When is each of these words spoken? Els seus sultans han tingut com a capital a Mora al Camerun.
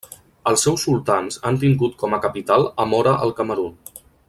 Els 0.51 0.63
seus 0.67 0.85
sultans 0.87 1.37
han 1.49 1.59
tingut 1.65 1.93
com 2.05 2.17
a 2.17 2.21
capital 2.25 2.67
a 2.85 2.89
Mora 2.95 3.15
al 3.27 3.37
Camerun. 3.43 3.79